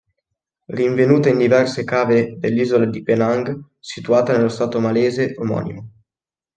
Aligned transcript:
Rinvenuta 0.69 1.29
in 1.29 1.37
diverse 1.37 1.83
cave 1.83 2.35
dell'isola 2.39 2.85
di 2.85 3.03
Penang, 3.03 3.65
situata 3.79 4.35
nello 4.35 4.47
Stato 4.49 4.79
malese 4.79 5.35
omonimo. 5.37 5.91